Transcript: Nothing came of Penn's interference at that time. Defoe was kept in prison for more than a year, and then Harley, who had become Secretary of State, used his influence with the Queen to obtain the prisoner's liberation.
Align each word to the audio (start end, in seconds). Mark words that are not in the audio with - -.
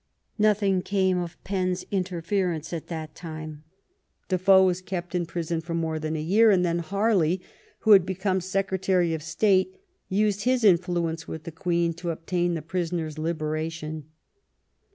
Nothing 0.39 0.81
came 0.81 1.19
of 1.19 1.37
Penn's 1.43 1.85
interference 1.91 2.73
at 2.73 2.87
that 2.87 3.13
time. 3.13 3.63
Defoe 4.29 4.65
was 4.65 4.81
kept 4.81 5.13
in 5.13 5.27
prison 5.27 5.61
for 5.61 5.75
more 5.75 5.99
than 5.99 6.15
a 6.15 6.19
year, 6.19 6.49
and 6.49 6.65
then 6.65 6.79
Harley, 6.79 7.39
who 7.81 7.91
had 7.91 8.03
become 8.03 8.41
Secretary 8.41 9.13
of 9.13 9.21
State, 9.21 9.75
used 10.09 10.41
his 10.41 10.63
influence 10.63 11.27
with 11.27 11.43
the 11.43 11.51
Queen 11.51 11.93
to 11.93 12.09
obtain 12.09 12.55
the 12.55 12.63
prisoner's 12.63 13.19
liberation. 13.19 14.05